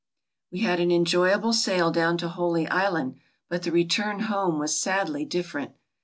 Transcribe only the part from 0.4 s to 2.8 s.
We had an enjoyable sail down to Holy